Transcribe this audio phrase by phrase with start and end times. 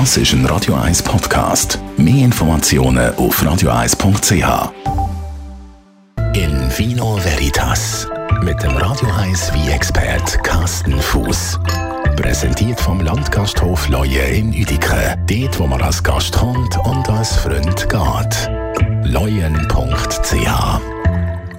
[0.00, 1.78] Das ist ein Radio 1 Podcast.
[1.96, 4.72] Mehr Informationen auf radio1.ch.
[6.34, 8.08] In Vino Veritas
[8.42, 11.60] mit dem Radio 1 wie expert Carsten Fuß.
[12.16, 15.16] Präsentiert vom Landgasthof Leue in Uedike.
[15.28, 18.50] Dort, wo man als Gast kommt und als Freund geht.
[19.04, 20.80] Leuen.ch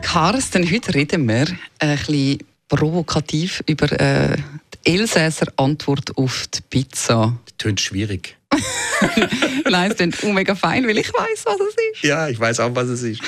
[0.01, 1.47] Carsten, heute reden wir
[1.79, 4.35] ein bisschen provokativ über äh,
[4.83, 7.31] die Elsässer Antwort auf die Pizza.
[7.57, 8.37] Tönt schwierig.
[9.69, 12.03] Nein, es klingt mega fein, weil ich weiß, was es ist.
[12.03, 13.21] Ja, ich weiß auch, was es ist.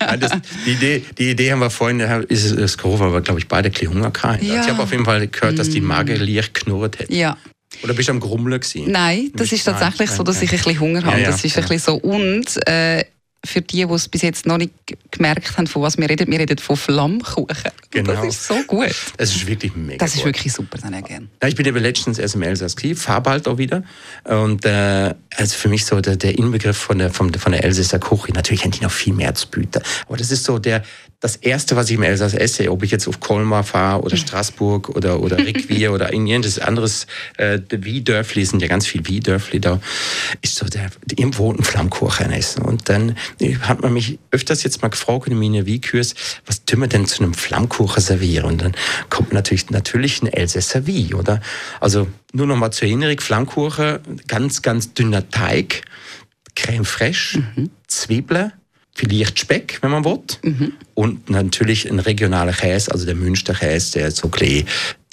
[0.00, 0.32] Nein, das,
[0.66, 3.70] die, Idee, die Idee haben wir vorhin, ist das Geruch, weil wir, glaube ich, beide
[3.70, 4.44] ein Hunger hatten.
[4.44, 4.62] Ja.
[4.62, 7.10] Ich habe auf jeden Fall gehört, dass die Magen leicht knurrt hat.
[7.10, 7.36] Ja.
[7.82, 8.90] Oder bist du am Grummeln gewesen?
[8.90, 11.16] Nein, das ist tatsächlich Nein, so, dass nein, ich ein bisschen Hunger habe.
[11.16, 11.94] Ja, ja, das ist ein bisschen so.
[11.96, 13.04] Und äh,
[13.46, 14.72] für die, die es bis jetzt noch nicht
[15.10, 17.70] gemerkt haben, von was wir reden, wir reden von Flammkuchen.
[17.90, 18.12] Genau.
[18.12, 18.94] Das ist so gut.
[19.16, 20.26] Es ist wirklich mega Das ist gut.
[20.26, 21.28] wirklich super, dann gerne.
[21.42, 23.82] Ja, ich bin eben letztens erst im Elsass gewesen, fahr bald auch wieder.
[24.24, 27.98] Und äh, also für mich so der, der Inbegriff von der, von, von der Elsässer
[27.98, 28.32] Küche.
[28.32, 29.82] Natürlich haben die noch viel mehr zu bieten.
[30.06, 30.82] Aber das ist so der,
[31.20, 34.90] das Erste, was ich im Elsass esse, ob ich jetzt auf Colmar fahre oder Straßburg
[34.90, 37.06] oder, oder Rickwier oder in irgendein anderes
[37.38, 39.80] äh, Wie-Dörfli, sind ja ganz viele Wie-Dörfli da,
[40.42, 42.62] ist so der, irgendwo ein Flammkuchen essen.
[42.62, 46.14] Und dann äh, hat man mich öfters jetzt mal gefragt in meinen Wie-Kurs,
[46.44, 48.44] was tun wir denn zu einem Flammkuchen servieren?
[48.44, 48.76] Und dann
[49.08, 51.40] kommt natürlich, natürlich ein Elsässer Wie, oder?
[51.80, 55.82] Also nur noch mal zur Erinnerung, Flammkuchen, ganz, ganz dünner Teig,
[56.54, 57.42] Creme fraiche,
[57.86, 58.52] Zwiebeln,
[58.96, 60.20] vielleicht Speck, wenn man will.
[60.94, 64.64] Und natürlich ein regionaler Käse, also der Münsterkäse, der so klein,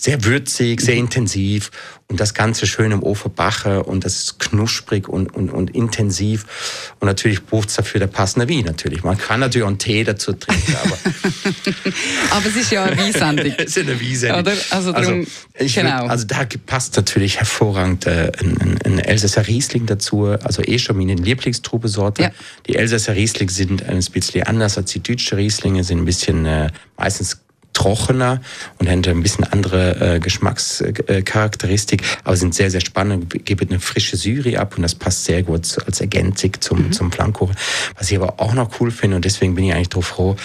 [0.04, 1.72] sehr würzig, sehr intensiv
[2.10, 6.94] und das Ganze schön im Ofen backen und das ist knusprig und, und, und intensiv.
[7.00, 9.04] Und natürlich braucht es dafür der passende Wein natürlich.
[9.04, 10.98] Man kann natürlich auch einen Tee dazu trinken, aber
[12.32, 13.46] Aber es ist ja eine Weinsendung.
[13.58, 14.36] es ist eine Wiese.
[14.36, 14.52] Oder?
[14.72, 15.26] Also darum-
[15.58, 16.02] ich genau.
[16.02, 20.26] würd, also da passt natürlich hervorragend äh, ein, ein, ein Elsässer Riesling dazu.
[20.26, 22.24] Also eh schon meine Lieblingstrubesorte.
[22.24, 22.32] Ja.
[22.68, 26.70] Die Elsässer Riesling sind ein bisschen anders als die deutschen Rieslinge, sind ein bisschen äh,
[26.98, 27.40] meistens
[27.84, 28.42] trockener
[28.80, 34.16] und haben ein bisschen andere äh, Geschmackscharakteristik, aber sind sehr, sehr spannend, geben eine frische
[34.16, 37.56] Syri ab und das passt sehr gut als Ergänzung zum, zum Flammkuchen.
[37.98, 40.36] Was ich aber auch noch cool finde und deswegen bin ich eigentlich drauf froh,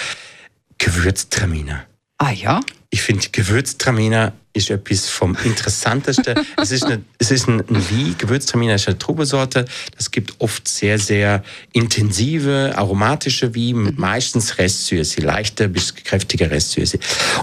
[0.78, 1.84] Gewürztraminer.
[2.18, 2.60] Ah ja?
[2.90, 6.34] Ich finde, Gewürztraminer ist etwas vom Interessantesten.
[6.56, 8.14] es ist, eine, es ist ein, ein Wie.
[8.18, 9.64] Gewürztraminer ist eine Trubesorte.
[9.96, 11.42] Das gibt oft sehr, sehr
[11.72, 16.98] intensive, aromatische Wie, mit meistens Restsüße, leichte bis kräftige Restsüße.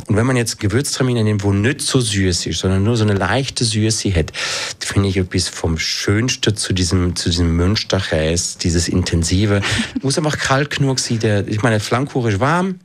[0.08, 3.14] Und wenn man jetzt Gewürztraminer nimmt, wo nicht so süß ist, sondern nur so eine
[3.14, 4.32] leichte Süße hat,
[4.80, 9.62] finde ich etwas vom Schönsten zu diesem, zu diesem Münsterkäse, dieses Intensive.
[10.02, 11.20] Muss einfach kalt genug sein.
[11.20, 12.80] Der, ich meine, der Flammkuchen ist warm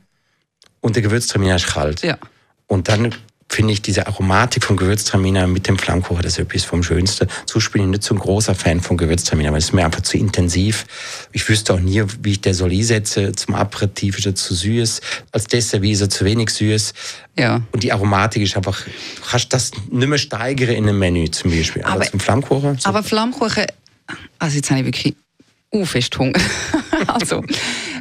[0.79, 2.01] und der Gewürztraminer ist kalt.
[2.01, 2.17] Ja.
[2.67, 3.13] Und dann
[3.51, 7.27] finde ich diese Aromatik vom Gewürztraminer mit dem Flammkuchen, das ist etwas vom Schönsten.
[7.45, 10.17] So bin ich nicht so ein großer Fan von Gewürztraminer, weil es mir einfach zu
[10.17, 10.85] intensiv.
[11.33, 13.35] Ich wüsste auch nie, wie ich der soll einsetzen.
[13.35, 15.01] Zum Aperitif ist er zu süß,
[15.33, 16.93] als Dessert ist er zu wenig süß.
[17.37, 17.61] Ja.
[17.73, 21.51] Und die Aromatik ist einfach, du kannst das nicht mehr steigern in einem Menü zum
[21.51, 21.83] Beispiel.
[21.83, 23.65] Aber, Aber- zum Flammkuchen, so Aber Flammkuchen,
[24.39, 25.15] also jetzt habe ich wirklich
[25.73, 26.39] uh, fest Hunger.
[27.07, 27.43] also,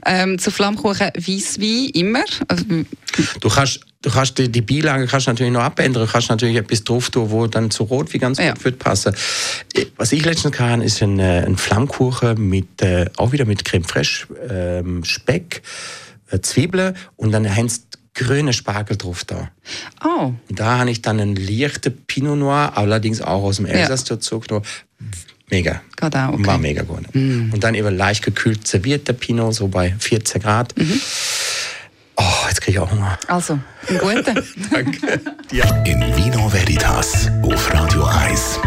[0.07, 2.25] ähm, zu Flammkuchen Weisswein immer.
[2.47, 2.65] Also,
[3.41, 6.07] Du kannst, du kannst die, die Beilage kannst natürlich noch abändern.
[6.07, 8.53] Du kannst natürlich etwas drauf tun, wo dann zu Rot wie ganz Ja.
[8.55, 9.15] gut wird passen.
[9.75, 13.65] Äh, Was ich letztens kann, ist ein, äh, ein Flammkuchen mit, äh, auch wieder mit
[13.65, 15.63] Creme fraiche, ähm, Speck,
[16.31, 17.71] äh, Zwiebeln und dann haben
[18.15, 19.51] grüne Spargel drauf da.
[20.05, 24.05] oh, Und da habe ich dann einen leichten Pinot Noir, allerdings auch aus dem Elsass
[24.05, 24.67] dazu genommen.
[25.49, 25.81] Mega.
[25.97, 26.47] Geht auch, okay.
[26.47, 27.03] War mega gut.
[27.15, 30.75] Und dann eben leicht gekühlt serviert der Pinot, so bei 14 Grad.
[30.79, 30.83] Oh,
[32.71, 33.19] ich auch Hunger.
[33.27, 33.59] also,
[33.89, 34.35] einen guten.
[34.71, 35.21] Danke.
[35.53, 35.65] Ja.
[35.85, 38.61] In Vino Veritas auf Radio 1.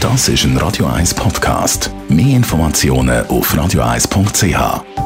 [0.00, 1.90] Das ist ein Radio 1 Podcast.
[2.08, 4.99] Mehr Informationen auf radio1.ch.